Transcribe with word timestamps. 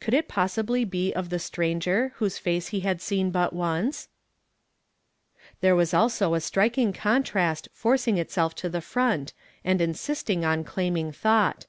C'onld 0.00 0.14
it 0.14 0.26
possihly 0.26 0.88
be 0.88 1.12
of 1.12 1.28
the 1.28 1.38
stranger 1.38 2.12
whose 2.14 2.38
face 2.38 2.68
he 2.68 2.80
iiad 2.80 2.98
seen 3.02 3.30
but 3.30 3.52
once? 3.52 4.08
There 5.60 5.76
was 5.76 5.92
also 5.92 6.32
a 6.32 6.40
striking 6.40 6.94
contrast 6.94 7.68
forcing 7.74 8.16
itself 8.16 8.54
to 8.54 8.70
the 8.70 8.80
front 8.80 9.34
and 9.62 9.82
insisting 9.82 10.46
on 10.46 10.64
elaiming 10.64 11.12
thought. 11.14 11.66